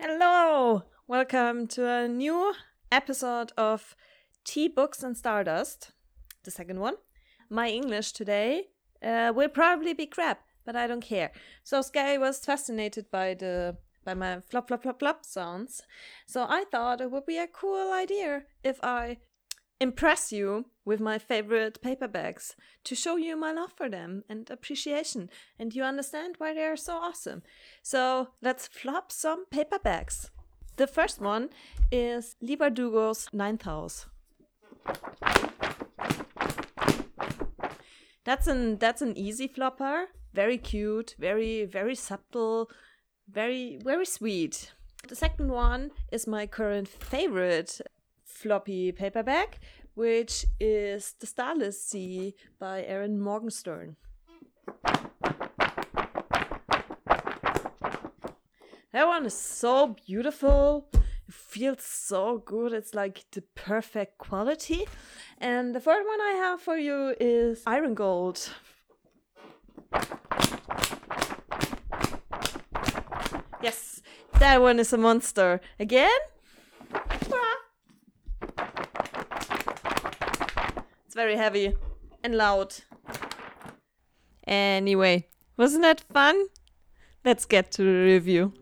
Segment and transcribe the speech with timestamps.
[0.00, 0.84] Hello!
[1.08, 2.54] Welcome to a new
[2.92, 3.96] episode of
[4.44, 5.90] Tea Books and Stardust,
[6.44, 6.94] the second one.
[7.50, 8.68] My English today
[9.02, 11.32] uh, will probably be crap, but I don't care.
[11.64, 15.82] So Sky was fascinated by the by my flop flop flop flop sounds,
[16.28, 19.16] so I thought it would be a cool idea if I
[19.80, 22.54] impress you with my favorite paperbacks
[22.84, 26.76] to show you my love for them and appreciation, and you understand why they are
[26.76, 27.42] so awesome.
[27.82, 30.30] So let's flop some paperbacks.
[30.76, 31.50] The first one
[31.90, 34.06] is Leigh Bardugo's Ninth House.
[38.24, 42.70] That's an that's an easy flopper, very cute, very very subtle,
[43.28, 44.72] very very sweet.
[45.08, 47.80] The second one is my current favorite
[48.24, 49.58] floppy paperback,
[49.98, 53.96] which is The Starless Sea by Erin Morgenstern.
[58.92, 60.86] That one is so beautiful.
[60.94, 62.72] It feels so good.
[62.72, 64.86] It's like the perfect quality.
[65.38, 68.50] And the third one I have for you is Iron Gold.
[73.60, 74.00] Yes,
[74.38, 75.60] that one is a monster.
[75.80, 76.20] Again?
[81.08, 81.72] It's very heavy
[82.22, 82.74] and loud.
[84.46, 86.48] Anyway, wasn't that fun?
[87.24, 88.52] Let's get to the review.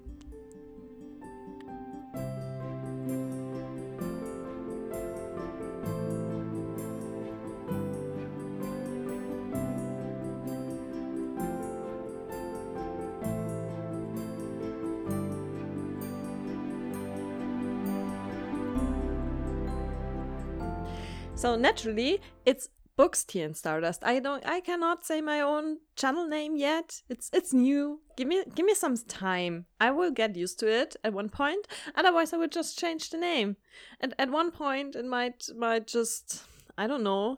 [21.36, 24.02] So naturally, it's Books Tea and Stardust.
[24.02, 27.02] I don't I cannot say my own channel name yet.
[27.10, 28.00] It's it's new.
[28.16, 29.66] Give me give me some time.
[29.78, 31.68] I will get used to it at one point.
[31.94, 33.56] Otherwise I would just change the name.
[34.00, 36.42] And at one point it might might just
[36.78, 37.36] I don't know.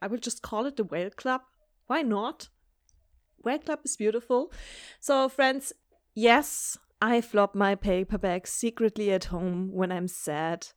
[0.00, 1.40] I will just call it the Whale Club.
[1.88, 2.48] Why not?
[3.42, 4.52] Whale Club is beautiful.
[5.00, 5.72] So friends,
[6.14, 10.68] yes, I flop my paperback secretly at home when I'm sad,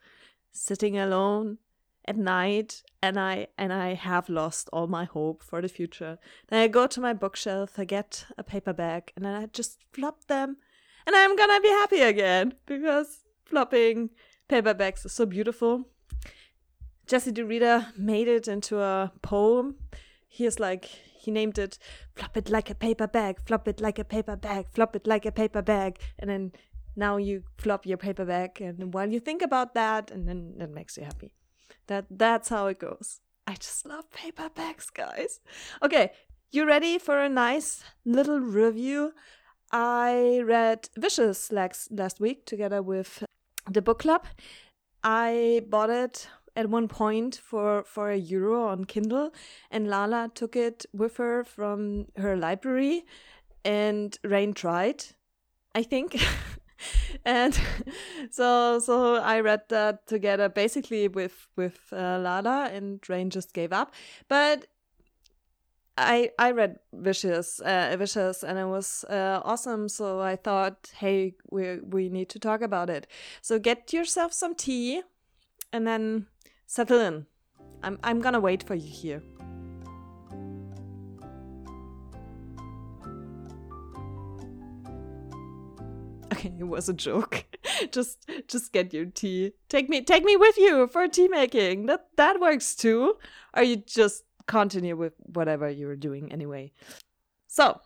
[0.51, 1.59] sitting alone
[2.05, 6.17] at night and I and I have lost all my hope for the future.
[6.47, 10.25] Then I go to my bookshelf, I get a paperback, and then I just flop
[10.25, 10.57] them
[11.05, 14.09] and I'm gonna be happy again because flopping
[14.49, 15.89] paperbacks is so beautiful.
[17.07, 19.75] Jesse DeRita made it into a poem.
[20.27, 21.79] He is like he named it
[22.15, 25.25] Flop it like a paper bag, flop it like a paper bag, flop it like
[25.25, 25.99] a paper bag.
[26.17, 26.53] And then
[26.95, 30.69] now you flop your paper bag and while you think about that and then that
[30.69, 31.33] makes you happy.
[31.87, 33.19] That that's how it goes.
[33.47, 35.39] I just love paperbacks, guys.
[35.83, 36.11] Okay,
[36.51, 39.13] you ready for a nice little review?
[39.71, 43.23] I read Vicious last last week together with
[43.69, 44.25] the book club.
[45.03, 49.31] I bought it at one point for for a euro on Kindle,
[49.69, 53.05] and Lala took it with her from her library,
[53.63, 55.03] and Rain tried,
[55.73, 56.17] I think.
[57.25, 57.59] and
[58.29, 63.73] so so I read that together basically with with uh, Lala and Rain just gave
[63.73, 63.93] up.
[64.27, 64.67] But
[65.97, 69.89] I I read Vicious uh, Vicious and it was uh, awesome.
[69.89, 73.07] So I thought hey we we need to talk about it.
[73.41, 75.01] So get yourself some tea
[75.71, 76.27] and then
[76.67, 77.25] settle in.
[77.83, 79.21] I'm I'm gonna wait for you here
[86.59, 87.45] it was a joke.
[87.91, 89.53] just just get your tea.
[89.69, 91.87] Take me take me with you for tea making.
[91.87, 93.15] That that works too.
[93.55, 96.71] Or you just continue with whatever you're doing anyway.
[97.47, 97.81] So,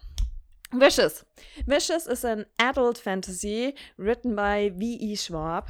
[0.73, 1.23] Vicious.
[1.65, 5.15] Vicious is an adult fantasy written by V.E.
[5.15, 5.67] Schwab.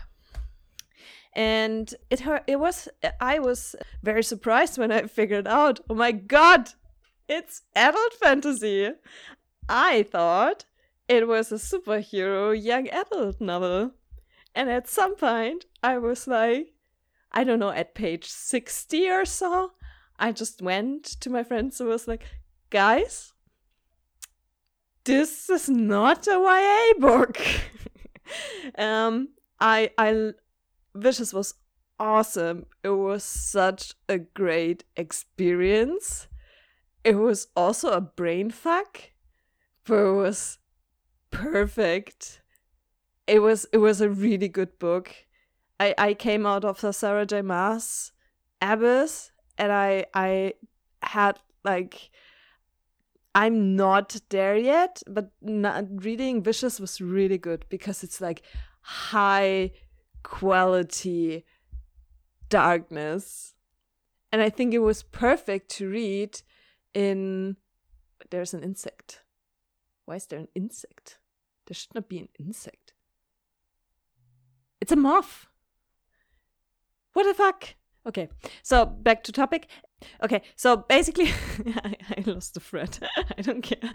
[1.33, 2.89] And it it was
[3.21, 6.71] I was very surprised when I figured out, oh my god,
[7.29, 8.89] it's adult fantasy.
[9.69, 10.65] I thought
[11.09, 13.91] it was a superhero young adult novel.
[14.53, 16.73] And at some point, I was like,
[17.31, 19.73] I don't know, at page 60 or so,
[20.19, 22.23] I just went to my friends and was like,
[22.69, 23.33] guys,
[25.03, 27.39] this is not a YA book.
[28.77, 29.29] um,
[29.59, 30.33] I, I,
[30.93, 31.55] Vicious was
[31.99, 32.67] awesome.
[32.83, 36.27] It was such a great experience.
[37.03, 39.11] It was also a brain fuck,
[39.85, 40.59] but it was
[41.31, 42.41] perfect.
[43.27, 45.13] It was it was a really good book.
[45.79, 47.41] I I came out of the Sarah J.
[47.41, 48.11] Maas
[48.61, 50.53] Abyss and I I
[51.01, 52.09] had like
[53.35, 58.41] I'm not there yet, but not, reading Vicious was really good because it's like
[58.81, 59.71] high
[60.23, 61.45] quality
[62.49, 63.53] darkness.
[64.31, 66.41] And I think it was perfect to read
[66.93, 67.57] in.
[68.31, 69.21] There's an insect.
[70.05, 71.18] Why is there an insect?
[71.69, 72.93] There should not be an insect.
[74.81, 75.45] It's a moth.
[77.13, 77.75] What the fuck?
[78.07, 78.27] Okay,
[78.63, 79.67] so back to topic.
[80.23, 81.27] Okay, so basically,
[81.83, 82.97] I, I lost the thread.
[83.37, 83.91] I don't care.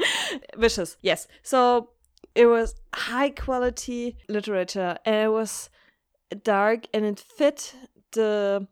[0.57, 1.27] Vicious, yes.
[1.43, 1.91] So
[2.35, 5.69] it was high quality literature and it was
[6.43, 7.75] dark and it fit
[8.13, 8.69] the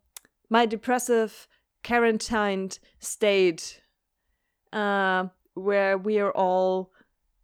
[0.49, 1.49] my depressive
[1.83, 3.81] quarantine state
[4.73, 6.93] uh, where we are all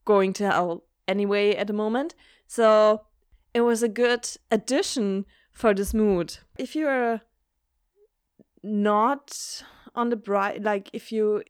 [0.05, 2.15] going to hell anyway at the moment.
[2.47, 3.03] So
[3.55, 6.39] it was a good addition for this mood.
[6.57, 7.23] If you're
[8.63, 9.65] not
[9.95, 11.43] on the bright, like if you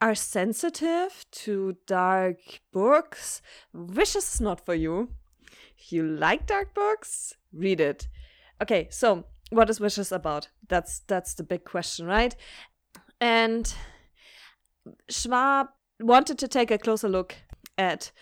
[0.00, 2.38] are sensitive to dark
[2.72, 3.42] books,
[3.74, 5.08] Vicious is not for you.
[5.78, 8.08] If you like dark books, read it.
[8.62, 10.48] Okay, so what is Vicious about?
[10.68, 12.34] That's that's the big question, right?
[13.20, 13.72] And
[15.08, 15.68] Schwab
[16.00, 17.34] wanted to take a closer look
[17.78, 18.12] at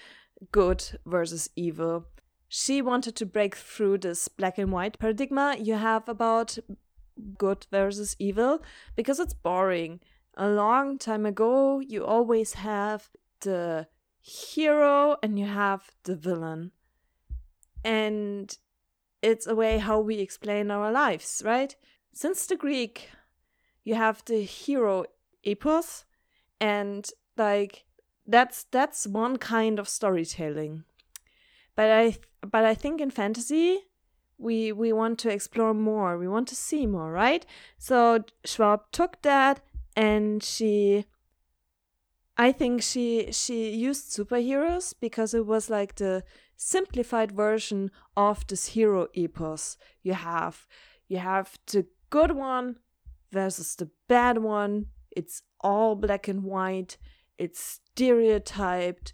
[0.53, 2.07] good versus evil.
[2.49, 6.59] She wanted to break through this black and white paradigm you have about
[7.39, 8.63] good versus evil
[8.97, 10.01] because it's boring.
[10.37, 13.09] A long time ago, you always have
[13.41, 13.87] the
[14.21, 16.73] hero and you have the villain.
[17.85, 18.57] And
[19.23, 21.75] it's a way how we explain our lives, right?
[22.13, 23.11] Since the Greek,
[23.85, 25.05] you have the hero
[25.45, 26.05] epos
[26.61, 27.85] and like
[28.27, 30.85] that's that's one kind of storytelling.
[31.77, 33.81] But I but I think in fantasy
[34.39, 36.19] we we want to explore more.
[36.19, 37.45] We want to see more right?
[37.79, 39.61] So schwab took that
[39.97, 41.05] and she
[42.37, 46.25] i think she she used superheroes because it was like the
[46.57, 49.77] simplified version of this hero epos.
[50.03, 50.67] You have
[51.09, 52.77] you have the good one
[53.31, 54.87] versus the bad one.
[55.11, 56.97] It's all black and white.
[57.39, 59.13] It's stereotyped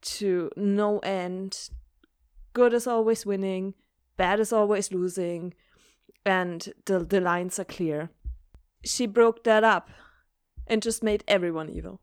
[0.00, 1.70] to no end
[2.52, 3.74] good is always winning
[4.18, 5.54] bad is always losing,
[6.26, 8.10] and the, the lines are clear.
[8.84, 9.88] She broke that up
[10.66, 12.02] and just made everyone evil.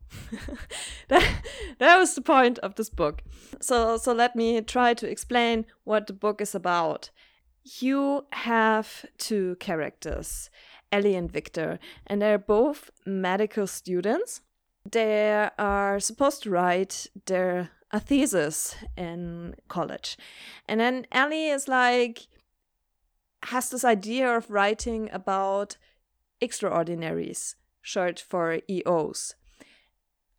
[1.08, 1.42] that,
[1.78, 3.22] that was the point of this book.
[3.60, 7.10] So, so let me try to explain what the book is about.
[7.80, 10.50] You have two characters,
[10.90, 14.40] Ellie and Victor, and they're both medical students.
[14.92, 20.16] They are supposed to write their a thesis in college.
[20.68, 22.26] And then Ellie is like,
[23.44, 25.76] has this idea of writing about
[26.40, 29.34] extraordinaries, short for EOs.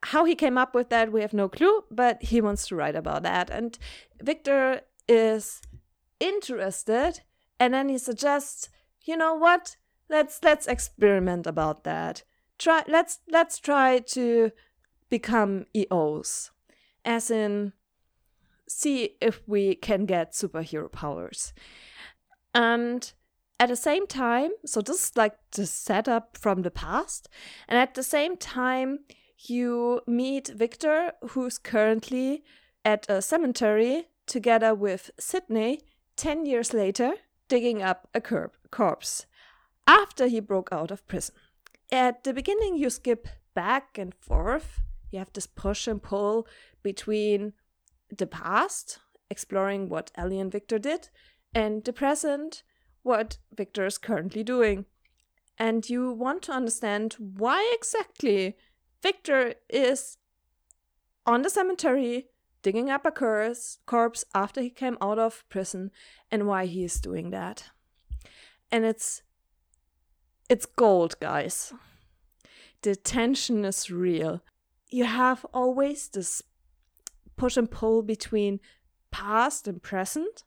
[0.03, 2.95] How he came up with that, we have no clue, but he wants to write
[2.95, 3.49] about that.
[3.49, 3.77] And
[4.21, 5.61] Victor is
[6.19, 7.21] interested,
[7.59, 8.69] and then he suggests,
[9.03, 9.77] you know what?
[10.09, 12.23] Let's let's experiment about that.
[12.57, 14.51] Try let's let's try to
[15.09, 16.51] become EOs
[17.05, 17.73] as in
[18.67, 21.53] see if we can get superhero powers.
[22.53, 23.11] And
[23.59, 27.29] at the same time, so this is like the setup from the past,
[27.67, 28.99] and at the same time,
[29.37, 32.43] you meet Victor, who's currently
[32.83, 35.81] at a cemetery together with Sydney
[36.17, 37.13] 10 years later,
[37.47, 39.25] digging up a corpse
[39.87, 41.35] after he broke out of prison.
[41.91, 44.81] At the beginning, you skip back and forth.
[45.11, 46.47] You have this push and pull
[46.83, 47.53] between
[48.15, 51.09] the past, exploring what Ellie and Victor did,
[51.53, 52.63] and the present,
[53.03, 54.85] what Victor is currently doing.
[55.57, 58.57] And you want to understand why exactly
[59.01, 60.17] Victor is
[61.25, 62.27] on the cemetery
[62.61, 65.89] digging up a curse, corpse after he came out of prison
[66.29, 67.69] and why he is doing that.
[68.71, 69.21] And it's
[70.49, 71.73] it's gold, guys.
[72.81, 74.41] The tension is real.
[74.89, 76.41] You have always this
[77.35, 78.59] push and pull between
[79.11, 80.43] past and present.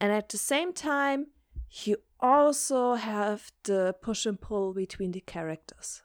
[0.00, 1.28] And at the same time,
[1.70, 6.02] you also have the push and pull between the characters.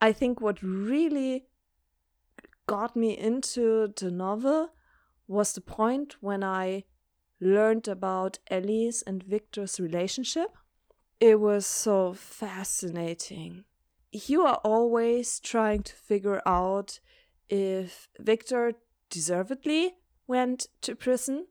[0.00, 1.46] I think what really
[2.66, 4.70] got me into the novel
[5.28, 6.84] was the point when I
[7.40, 10.56] learned about Ellie's and Victor's relationship.
[11.22, 13.62] It was so fascinating.
[14.10, 16.98] You are always trying to figure out
[17.48, 18.72] if Victor
[19.08, 21.46] deservedly went to prison?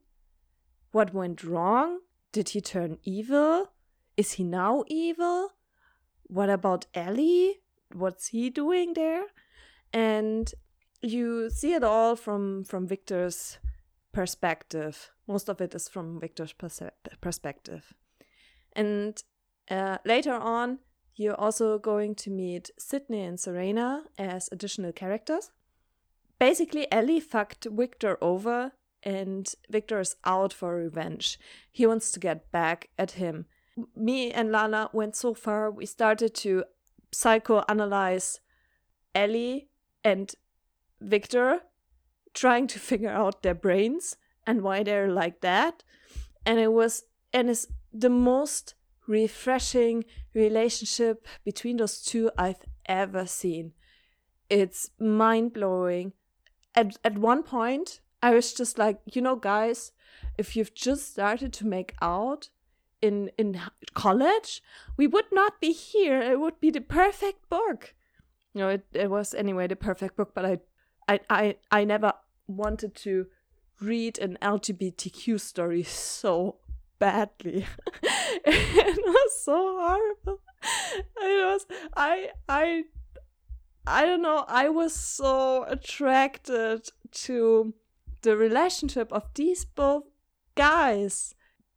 [0.92, 2.00] What went wrong?
[2.34, 3.72] Did he turn evil?
[4.18, 5.52] Is he now evil?
[6.24, 7.62] What about Ellie?
[7.94, 9.28] What's he doing there?
[9.94, 10.54] And
[11.02, 13.58] you see it all from from Victor's
[14.12, 15.12] perspective.
[15.30, 16.54] Most of it is from Victor's
[17.22, 17.94] perspective.
[18.74, 19.24] And
[19.72, 20.80] uh, later on,
[21.16, 25.50] you're also going to meet Sydney and Serena as additional characters.
[26.40, 31.40] Basically, Ellie fucked Victor over, and Victor is out for revenge.
[31.72, 33.46] He wants to get back at him.
[33.96, 36.66] Me and Lana went so far, we started to
[37.14, 38.40] psychoanalyze
[39.16, 39.70] Ellie
[40.04, 40.34] and
[41.00, 41.62] Victor,
[42.34, 45.84] trying to figure out their brains and why they're like that.
[46.46, 48.74] And it was, and it's the most
[49.12, 53.74] refreshing relationship between those two I've ever seen.
[54.50, 56.14] It's mind blowing.
[56.74, 59.92] At at one point, I was just like, you know, guys,
[60.38, 62.50] if you've just started to make out
[63.02, 63.60] in in
[63.94, 64.64] college,
[64.98, 66.22] we would not be here.
[66.22, 67.94] It would be the perfect book.
[68.54, 70.60] You know, it, it was anyway the perfect book, but I
[71.08, 72.14] I I I never
[72.48, 73.28] wanted to
[73.82, 76.58] read an LGBTQ story so
[77.00, 77.66] badly.
[78.46, 80.42] it was so horrible.
[81.18, 82.84] It was I I
[83.88, 86.90] I don't know, I was so attracted
[87.26, 87.74] to
[88.22, 90.04] the relationship of these both
[90.56, 91.34] guys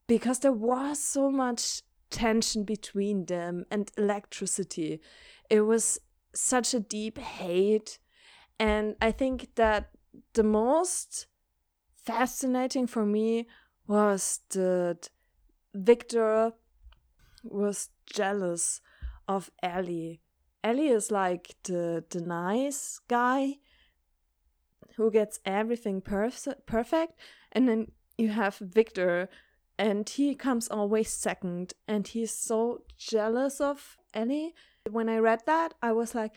[0.07, 5.01] because there was so much tension between them and electricity.
[5.49, 5.99] It was
[6.35, 7.99] such a deep hate.
[8.61, 9.91] And I think that
[10.35, 11.27] the most
[11.97, 13.47] fascinating for me
[13.87, 15.09] was that
[15.75, 16.53] Victor
[17.43, 18.81] was jealous
[19.29, 20.21] of Ellie.
[20.63, 23.59] Ellie is like the the nice guy
[24.97, 27.19] who gets everything perf- perfect,
[27.53, 29.29] and then you have Victor,
[29.77, 34.55] and he comes always second, and he's so jealous of Ellie.
[34.89, 36.33] When I read that, I was like,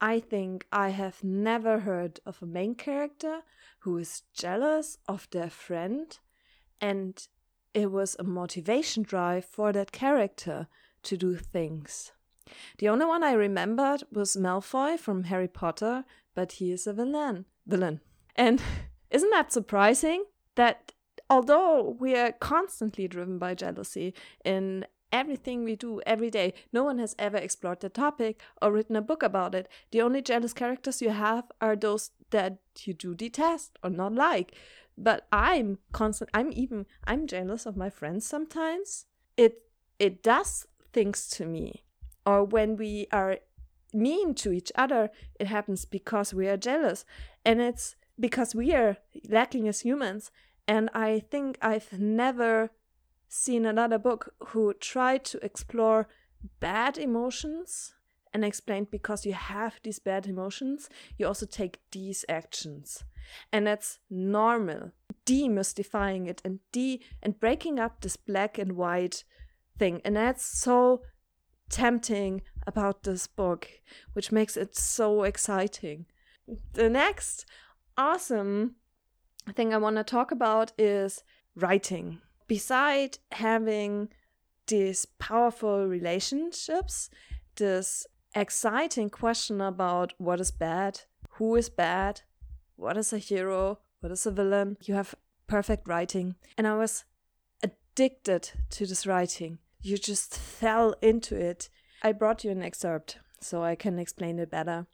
[0.00, 3.42] I think I have never heard of a main character
[3.80, 6.18] who is jealous of their friend
[6.80, 7.26] and
[7.78, 10.66] it was a motivation drive for that character
[11.04, 12.12] to do things.
[12.78, 16.04] The only one I remembered was Malfoy from Harry Potter,
[16.34, 17.44] but he is a villain.
[17.66, 18.00] Villain.
[18.34, 18.60] And
[19.10, 20.24] isn't that surprising
[20.56, 20.92] that
[21.30, 26.98] although we are constantly driven by jealousy in everything we do every day, no one
[26.98, 29.68] has ever explored the topic or written a book about it.
[29.90, 34.54] The only jealous characters you have are those that you do detest or not like
[34.98, 39.06] but i'm constant i'm even i'm jealous of my friends sometimes.
[39.36, 39.62] It
[39.98, 41.84] it does things to me.
[42.26, 43.38] Or when we are
[43.94, 47.04] mean to each other it happens because we are jealous.
[47.44, 50.30] And it's because we are lacking as humans.
[50.66, 52.70] And i think i've never
[53.28, 56.08] seen another book who tried to explore
[56.60, 57.94] bad emotions
[58.32, 63.04] and explained because you have these bad emotions you also take these actions
[63.52, 64.92] and that's normal.
[65.26, 69.24] Demystifying it and de and breaking up this black and white
[69.78, 70.00] thing.
[70.04, 71.02] And that's so
[71.68, 73.68] tempting about this book
[74.14, 76.06] which makes it so exciting.
[76.72, 77.44] The next
[77.96, 78.76] awesome
[79.54, 81.22] thing i want to talk about is
[81.54, 82.20] writing.
[82.46, 84.08] Beside having
[84.66, 87.10] these powerful relationships
[87.56, 91.00] this exciting question about what is bad
[91.32, 92.20] who is bad
[92.78, 93.80] what is a hero?
[94.00, 94.78] What is a villain?
[94.84, 95.14] You have
[95.48, 96.36] perfect writing.
[96.56, 97.04] And I was
[97.62, 99.58] addicted to this writing.
[99.82, 101.68] You just fell into it.
[102.02, 104.86] I brought you an excerpt so I can explain it better.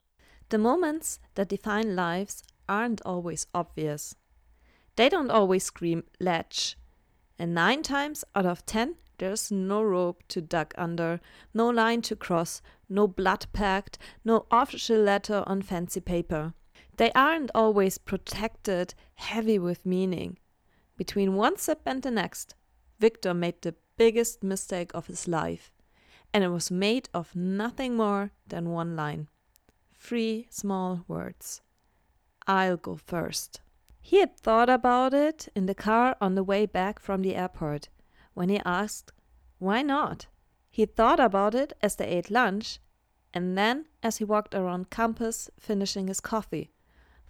[0.49, 4.15] The moments that define lives aren't always obvious.
[4.97, 6.79] They don't always scream ledge.
[7.39, 11.21] And nine times out of ten, there's no rope to duck under,
[11.53, 16.55] no line to cross, no blood pact, no official letter on fancy paper.
[16.97, 20.39] They aren't always protected, heavy with meaning.
[20.97, 22.55] Between one sip and the next,
[23.01, 25.73] Victor made the biggest mistake of his life,
[26.33, 29.27] and it was made of nothing more than one line.
[29.93, 31.63] Three small words.
[32.47, 33.61] I'll go first.
[34.01, 37.89] He had thought about it in the car on the way back from the airport
[38.35, 39.11] when he asked,
[39.59, 40.27] Why not?
[40.71, 42.79] He thought about it as they ate lunch
[43.33, 46.71] and then as he walked around campus finishing his coffee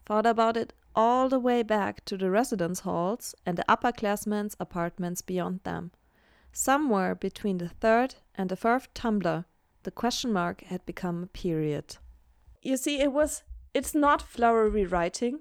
[0.07, 5.23] thought about it all the way back to the residence halls and the upperclassmen's apartments
[5.23, 5.91] beyond them.
[6.53, 9.47] Somewhere between the third and the fourth tumbler,
[9.83, 11.97] the question mark had become a period.
[12.63, 13.43] You see, it was
[13.75, 15.41] it's not flowery writing.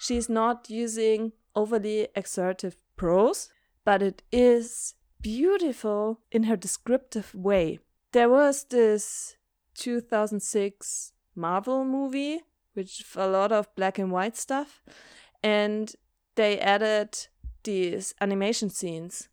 [0.00, 3.50] She's not using overly exertive prose,
[3.84, 7.78] but it is beautiful in her descriptive way.
[8.10, 9.36] There was this
[9.74, 12.42] 2006 Marvel movie
[12.74, 14.82] which a lot of black and white stuff,
[15.42, 15.94] and
[16.34, 17.28] they added
[17.64, 19.28] these animation scenes.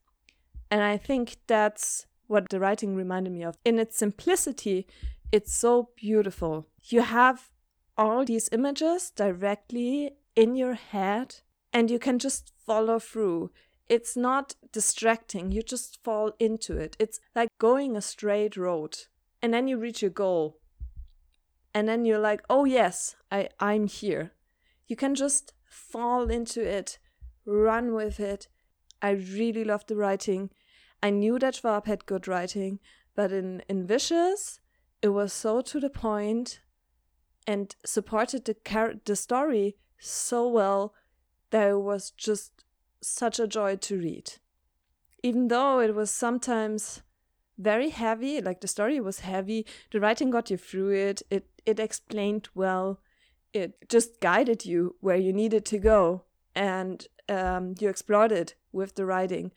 [0.72, 3.58] And I think that's what the writing reminded me of.
[3.66, 4.88] In its simplicity,
[5.32, 6.68] it's so beautiful.
[6.84, 7.50] You have
[7.98, 11.36] all these images directly in your head
[11.74, 13.52] and you can just follow through.
[13.88, 16.96] It's not distracting, you just fall into it.
[17.00, 18.98] It's like going a straight road
[19.42, 20.58] and then you reach your goal.
[21.80, 24.34] And then you're like, oh yes, I, I'm here.
[24.88, 27.00] You can just fall into it,
[27.46, 28.50] run with it.
[29.02, 30.50] I really love the writing.
[31.02, 32.80] I knew that Schwab had good writing,
[33.16, 34.60] but in, in Vicious,
[35.02, 36.60] it was so to the point
[37.48, 40.94] and supported the char- the story so well
[41.52, 42.66] that it was just
[43.02, 44.34] such a joy to read.
[45.24, 47.04] Even though it was sometimes
[47.60, 51.80] very heavy, like the story was heavy, the writing got you through it, it, it
[51.80, 53.00] explained well,
[53.54, 56.24] it just guided you where you needed to go,
[56.56, 59.52] and um, you explored it with the writing.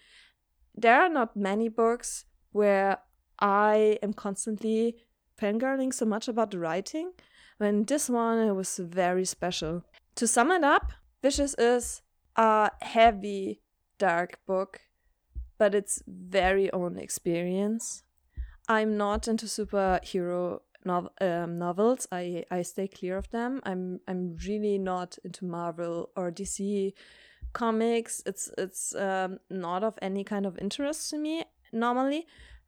[0.75, 2.99] There are not many books where
[3.39, 4.97] I am constantly
[5.41, 7.13] fangirling so much about the writing.
[7.59, 9.85] When this one was very special.
[10.17, 10.93] To sum it up,
[11.23, 12.03] Vicious is
[12.37, 13.61] a heavy,
[13.99, 14.81] dark book,
[15.63, 18.03] but it's very own experience.
[18.67, 22.09] I'm not into superhero nov- um, novels.
[22.11, 23.61] I, I stay clear of them.
[23.63, 26.95] I'm I'm really not into Marvel or DC
[27.53, 28.25] comics.
[28.27, 32.27] It's it's um, not of any kind of interest to me normally,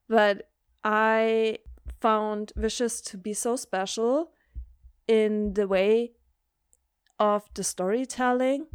[0.09, 0.49] but
[0.85, 1.59] I
[2.01, 4.31] found Vicious to be so special
[5.09, 6.13] in the way
[7.19, 8.67] of the storytelling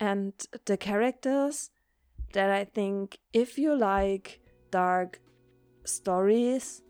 [0.00, 0.32] and
[0.64, 1.70] the characters
[2.32, 5.20] that I think if you like dark
[5.84, 6.82] stories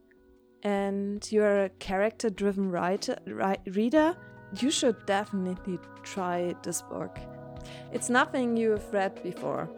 [0.63, 4.17] and you're a character driven writer ri- reader
[4.61, 7.19] you should definitely try this book.
[7.93, 9.69] It's nothing you've read before.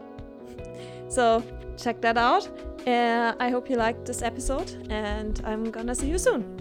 [1.09, 1.43] So
[1.77, 2.49] check that out
[2.87, 6.57] uh, i hope you liked this episode and i'm gonna see you soon.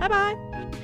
[0.00, 0.83] Bye bye